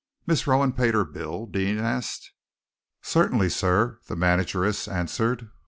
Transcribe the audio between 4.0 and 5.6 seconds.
the manageress answered.